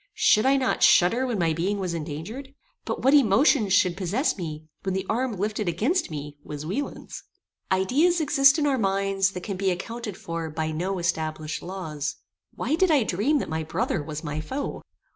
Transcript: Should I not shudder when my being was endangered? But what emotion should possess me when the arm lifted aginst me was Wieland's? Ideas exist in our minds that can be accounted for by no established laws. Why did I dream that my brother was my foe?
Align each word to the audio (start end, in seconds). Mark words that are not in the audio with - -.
Should 0.17 0.47
I 0.47 0.57
not 0.57 0.81
shudder 0.81 1.27
when 1.27 1.37
my 1.37 1.53
being 1.53 1.77
was 1.77 1.93
endangered? 1.93 2.55
But 2.85 3.03
what 3.03 3.13
emotion 3.13 3.69
should 3.69 3.95
possess 3.95 4.35
me 4.35 4.65
when 4.81 4.95
the 4.95 5.05
arm 5.07 5.33
lifted 5.33 5.67
aginst 5.69 6.09
me 6.09 6.39
was 6.43 6.65
Wieland's? 6.65 7.21
Ideas 7.71 8.19
exist 8.19 8.57
in 8.57 8.65
our 8.65 8.79
minds 8.79 9.33
that 9.33 9.43
can 9.43 9.57
be 9.57 9.69
accounted 9.69 10.17
for 10.17 10.49
by 10.49 10.71
no 10.71 10.97
established 10.97 11.61
laws. 11.61 12.15
Why 12.55 12.73
did 12.73 12.89
I 12.89 13.03
dream 13.03 13.37
that 13.37 13.47
my 13.47 13.61
brother 13.63 14.01
was 14.01 14.23
my 14.23 14.39
foe? 14.41 14.81